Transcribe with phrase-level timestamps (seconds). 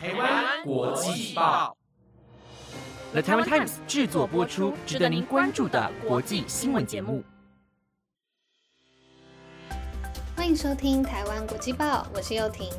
[0.00, 1.76] 台湾国际报
[3.10, 7.24] ，The Taiwan Times 制作播出，值得您关注的国际新闻节目。
[10.36, 12.70] 欢迎收听台湾国际报，我是幼婷，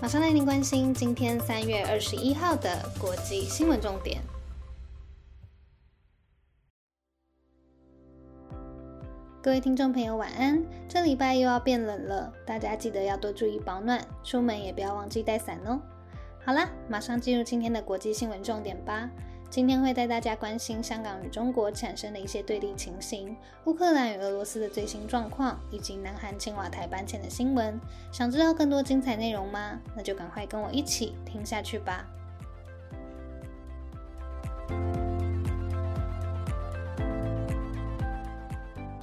[0.00, 4.22] 马上带您关心今天三月二十一号的国际新闻重点。
[9.42, 10.64] 各位听众朋友，晚安！
[10.88, 15.80] 这礼拜又要变冷了，大家记得要多注意保暖，出门也不要忘记带伞哦。
[16.48, 19.10] 好啦，马上进入今天的国际新闻重点吧。
[19.50, 27.78] 今天会带大家关心香港与中国产生的一些对立情形，乌克兰与俄罗斯的最新状况，以及南韩青瓦台搬迁的新闻。
[28.10, 29.78] 想知道更多精彩内容吗？
[29.94, 32.06] 那就赶快跟我一起听下去吧。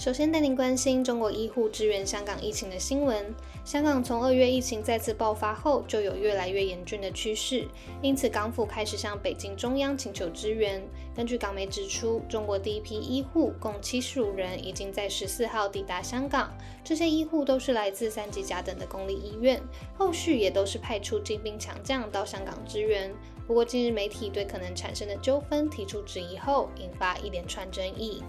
[0.06, 3.34] 首先带您关心中国医护支援香港疫情的新闻。
[3.64, 7.68] 香港从二月疫情再次爆发后，就有越来越严峻的趋势，
[8.04, 10.80] 因此港府开始向北京中央请求支援。
[11.16, 19.60] 根据港媒指出，中国第一批医护共七十五人已经在十四号抵达香港，这些医护都是来自三级甲等的公立医院，
[19.98, 23.12] 后续也都是派出精兵强将到香港支援。
[23.48, 28.22] 不过，近日媒体对可能产生的纠纷提出质疑后，引发一连串争议。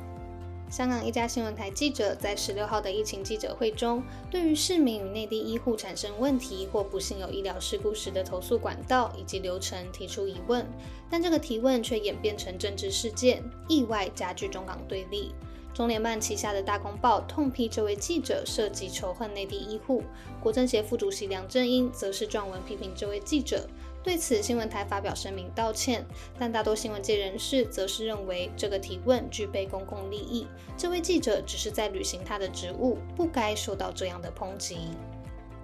[0.69, 10.67] 香港一家新闻台记者在十六号的疫情记者会中，对于市民与内地医护产生问题或不幸有医疗事故时的投诉管道以及流程提出疑问，
[11.09, 15.33] 但这个提问却演变成政治事件，意外加剧中港对立。
[15.72, 20.03] 中联办旗下的大公报痛批这位记者涉及仇恨内地医护，
[20.42, 23.69] 国政协副主席梁振英则是撰文批评这位记者。
[24.06, 26.06] 对此，新闻台发表声明道歉，
[26.38, 34.78] 但大多新闻界人士则是认为这个提问具备公共利益，这位记者只是在履行他的职务，不该受到这样的抨击。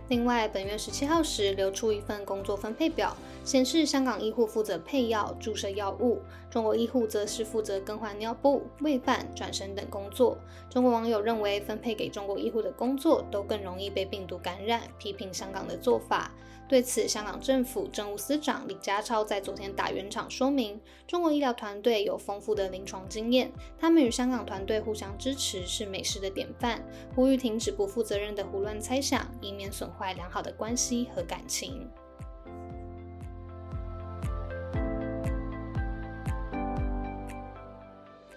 [0.08, 10.36] 另外，本月十七号时流出一份工作分配表，显示香港医护负责配药、注射药物，中国医护则是负责更换尿布、喂饭、转身等工作。
[10.68, 16.32] 中国网友认为，分配给中国医护的工作都更容易被病毒感染，批评香港的做法。
[16.72, 26.82] 对此，香港政府政务司长李家超在昨天打圆场说明，中国医疗团队有丰富的临床经验，他们与香港团队互相支持是美事的典范，
[27.14, 31.86] 呼吁停止不负责任的胡乱猜想，以免损坏良好的关系和感情。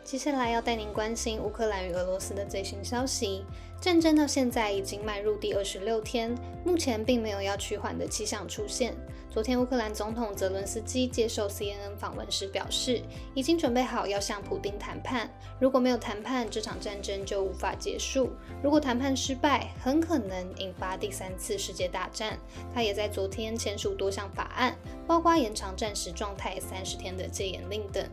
[0.05, 3.43] 接下来要带您关心乌克兰与俄罗斯的最新消息。
[3.81, 8.95] 战争到现在已经迈入第二十六天，目前并没有要趋缓的迹象出现。
[9.31, 13.01] 昨天，乌克兰总统泽伦斯基接受 CNN 访问时表示，
[13.33, 15.27] 已经准备好要向普丁谈判。
[15.59, 18.27] 如果没有谈判，这场战争就无法结束；
[18.61, 22.37] 如果谈判失败，很可能引发第三次世界大战。
[22.75, 24.77] 他也在昨天签署多项法案，
[25.07, 28.07] 包括延长战时状态三十天的戒严令等。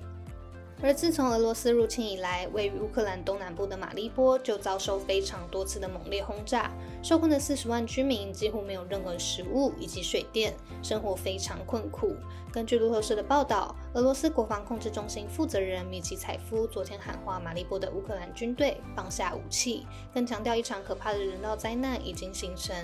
[0.83, 6.73] 而自从俄罗斯入侵以来，位于乌克兰东南部的马利波就遭受非常多次的猛烈轰炸，
[7.05, 12.17] 受困的四十万居民几乎没有任何食物以及水电，生活非常困苦。
[12.53, 22.75] 根据路透社的报道，俄罗斯国防控制中心负责人米奇采夫昨天喊话马利波的乌克兰军队放下武器，更强调一场可怕的人道灾难已经形成。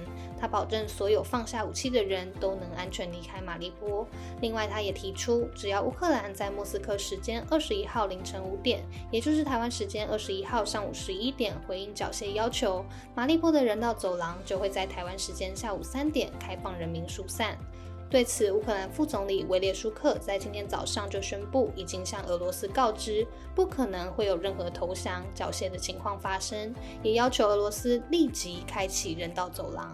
[0.41, 4.07] 他保证所有放下武器的人都能安全离开马利波。
[4.41, 12.85] 另外，他也提出，只要乌克兰在莫斯科时间二十一号凌晨五点，也就是台湾时间二十一号上午十一点回应缴械要求，
[13.15, 17.59] 马利波的人道走廊就会在台湾时间下午三点开放人民疏散。
[18.11, 29.93] 对此，乌克兰副总理维列舒克在今天早上就宣布，已经向俄罗斯告知，不可能会有任何投降、缴械的情况发生，也要求俄罗斯立即开启人道走廊。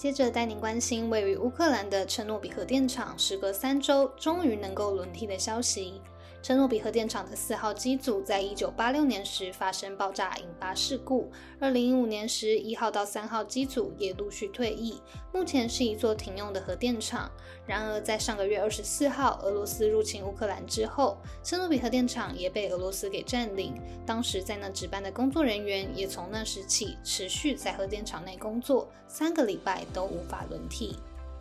[0.00, 6.00] 接着带您关心位于乌克兰的车诺比核电厂，时隔三周终于能够轮替的消息。
[6.42, 11.30] 车诺比核电厂的四号机组在一九八六年时发生爆炸，引发事故。
[11.58, 15.02] 二零一五年时，一号到三号机组也陆续退役，
[15.34, 17.30] 目前是一座停用的核电厂。
[17.66, 23.74] 然而，在上个月二十四号俄罗斯入侵乌克兰之后，车诺比核电厂也被俄罗斯给占领。
[24.06, 30.96] 当时在那值班的工作人员也从那时起持续在核电厂内工作，三个礼拜都无法轮替。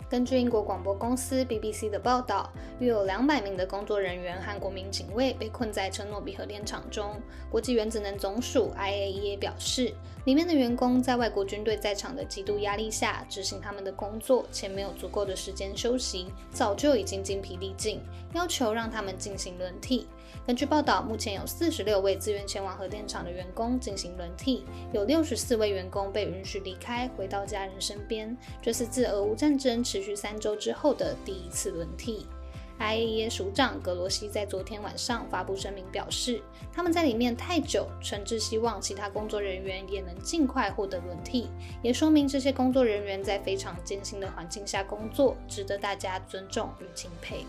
[0.10, 7.14] 根据英国广播公司 BBC 的报道，约有两百名的工作人员和国民警卫被困在车诺比核电厂中。
[7.48, 9.94] 国际原子能总署 IAEA 表示，
[10.26, 18.02] 里面的员工在外国军队在场的极度压力下执行他们的工作，且没有足够的时间休息，早就已经精疲力尽，
[18.34, 20.08] 要求让他们进行轮替。
[20.46, 28.36] 根据报道，目前有四十六位自愿前往核电厂的员工进行轮替，有六十四位员工被允许离开，回到家人身边。
[28.62, 32.26] 这是自俄乌战争持续三周之后的第一次轮替。
[32.80, 36.42] IAEA 署长格罗西在昨天晚上发布声明表示，
[36.72, 41.50] 他们在里面太久，诚挚希望其他工作人员也能尽快获得轮替，
[41.84, 47.46] 也说明这些工作人员在非常艰辛的环境下工作，值得大家尊重与敬佩。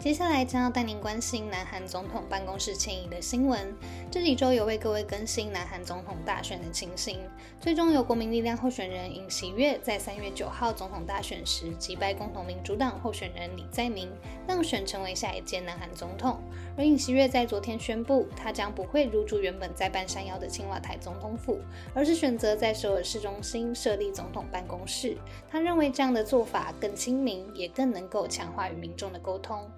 [0.00, 3.70] 接下来将要带您关心南韩总统办公室迁移的新闻。
[4.10, 7.18] 这几周有为各位更新南韩总统大选的情形。
[7.60, 14.10] 最终由国民力量候选人尹锡悦在三月九号总统大选时击败共同民主党候选人李在明，
[14.46, 16.40] 当选成为下一届南韩总统。
[16.78, 21.60] 而尹锡悦在昨天宣布，他将不会入住原本在半山腰的青瓦台总统府，
[21.92, 25.18] 而是选择在首尔市中心设立总统办公室。
[25.46, 29.70] 他认为这样的做法更亲民，也更能够强化与民众的沟通。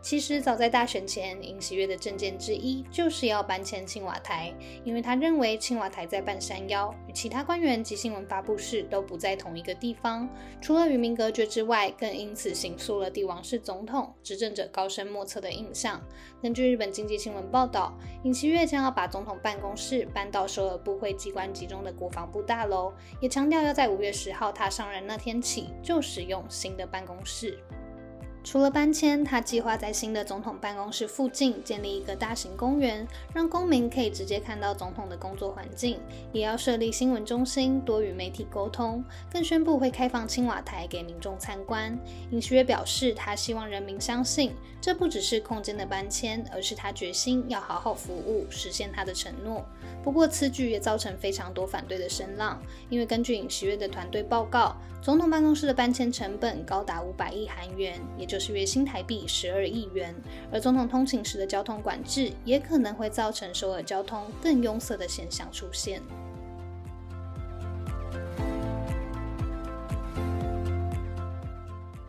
[0.00, 4.54] 其实早在大选前，尹锡悦的政见之一就是要搬迁青瓦台，
[4.84, 10.28] 因为他认为青瓦台在半山腰，与其他官员及新闻发布室都不在同一个地方，
[10.60, 16.00] 除了与民隔绝之外，更因此形塑了帝王式总统、执政者高深莫测的印象。
[16.40, 17.92] 根据日本经济新闻报道，
[18.22, 27.58] 尹锡悦将要把总统办公室搬到首尔部会机关集中的国防部大楼，也强调要在五月十号他上任那天起就使用新的办公室。
[28.44, 36.00] 除了搬迁，他计划在新的总统办公室附近建立一个大型公园，让公民可以直接看到总统的工作环境。
[36.32, 39.04] 也要设立新闻中心，多与媒体沟通。
[39.30, 41.98] 更宣布会开放青瓦台给民众参观。
[42.30, 49.62] 尹锡悦表示，他希望人民相信，这不只是空间的搬迁，而是他决心要好好服务，实现他的承诺。
[50.02, 52.58] 不过，此举也造成非常多反对的声浪，
[52.88, 58.38] 因为根据尹锡悦的团队报告，总统办公室的搬迁成本高达五百亿韩元，也就。
[58.38, 60.14] 是月薪台币十二亿元，
[60.52, 66.00] 而总统通勤时的交通管制也可能会造成首尔交通更拥塞的现象出现。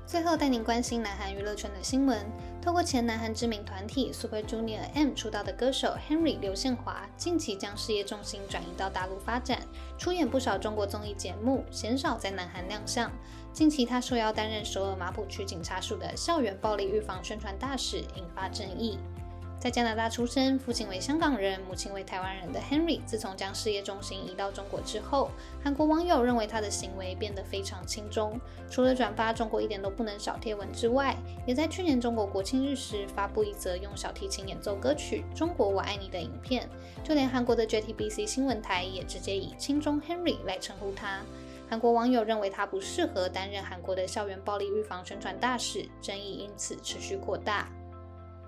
[0.06, 2.24] 最后带您关心南韩娱乐圈的新闻。
[2.62, 9.60] 透过前南韩知名团体 Super Junior M 出道的歌手 Henry 刘宪华，近期将事业重心转移到大陆发展，
[9.98, 13.10] 出演不少中国综艺节目，鲜少在南韩亮相。
[13.54, 19.00] 近期他受邀担任首尔马浦区警察署的校园暴力预防宣传大使，引发争议。
[19.60, 25.30] 在加拿大出生，父亲为香港人，母亲为台湾人的 Henry，自从将事业重心移到中国之后，
[25.62, 28.40] 韩国网友认为他的行为变得非常轻中。
[28.70, 31.14] 除了转发“中国一点都不能少”贴文之外，
[31.46, 36.70] 也在去年中国国庆日时发布一则用小提琴演奏歌曲《中国我爱你》的影片。
[37.04, 41.20] 就连韩国的 JTBC 新闻台也直接以“轻中 Henry” 来称呼他。
[41.70, 47.70] 韩国网友认为他不适合担任韩国的校园暴力预防宣传大使，争议因此持续扩大。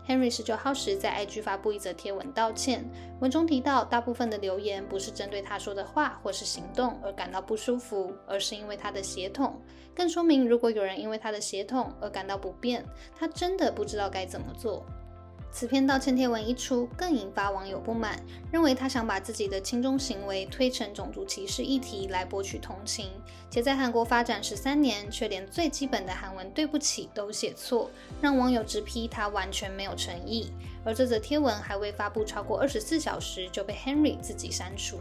[0.07, 2.83] Henry 十九号时在 IG 发布一则贴文道歉，
[3.19, 9.62] 文中提到，大部分的留言不是针对他说的话或是行动而感到不舒服，而是因为他的血统。
[9.95, 12.83] 更说明，如果有人因为他的血统而感到不便，
[13.18, 14.86] 他真的不知道该怎么做。
[15.53, 18.18] 此篇道歉贴文一出，更引发网友不满，
[18.51, 23.09] 认为他想把自己的轻中行为推成种族歧视议题来博取同情，
[23.50, 30.51] 且在韩国发展十三年，却连最基本的韩文“对不起”都写错，让网友直批他完全没有诚意。
[30.86, 34.99] 而这则贴文还未发布超过二十四小时，就被 Henry 自己删除。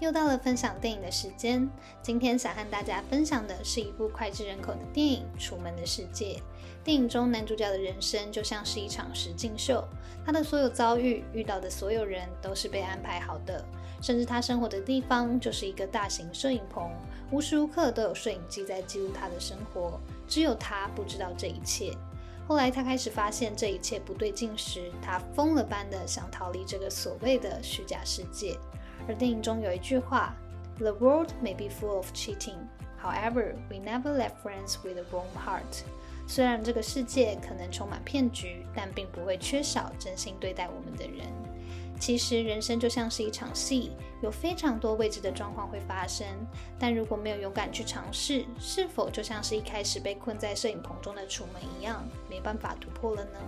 [0.00, 1.68] 又到了分享电影的时间，
[2.02, 6.34] 今天想和大家分享的是一部脍炙人口的电影《楚门的世界》。
[6.82, 9.82] 电影中男主角的人生就像是一场实境秀，
[10.26, 13.64] 他的所有遭遇、遇到的所有人都是被安排好的，
[14.02, 16.90] 甚至他生活的地方就是一个大型摄影棚，
[17.30, 19.98] 无时无刻都有摄影机在记录他的生活，
[20.28, 21.96] 只有他不知道这一切。
[22.46, 28.58] 后来他开始发现这一切不对劲时，他疯了般的想逃离这个所谓的虚假世界。
[29.08, 30.34] 而电影中有一句话
[30.78, 32.58] ：“The world may be full of cheating,
[33.02, 35.82] however, we never let friends with a warm heart。”
[36.26, 41.26] 虽然这个世界可能充满骗局，但并不会缺少真心对待我们的人。
[42.00, 43.92] 其实人生就像是一场戏，
[44.22, 46.26] 有非常多未知的状况会发生，
[46.78, 53.38] 但如果没有勇敢去尝试，是否就像是一开始被困在摄影棚中的楚门一样，没办法突破了呢？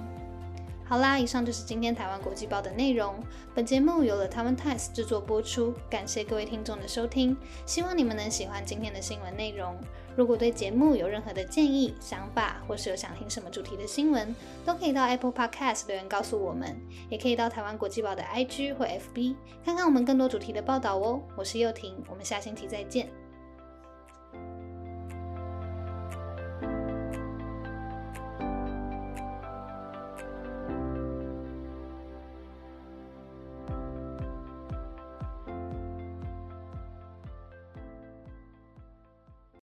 [0.89, 3.17] 好啦，以上就是今天台湾国际报的内容。
[3.53, 9.77] 本节目由了台湾 Times 制作播出，感谢各位听众的收听，希望你们能喜欢今天的新闻内容。
[10.15, 14.33] 如果对节目有任何的建议、想法，或是有想听什么主题的新闻，
[14.65, 21.21] 都可以到 Apple Podcast 留言告诉我们，也可以到台湾国际报的 IG 或 FB 看看我们更多主题的报道哦。
[21.37, 23.26] 我是幼婷，我们下星期再见。